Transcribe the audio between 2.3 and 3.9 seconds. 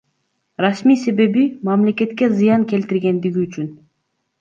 зыян келтиргендиги үчүн.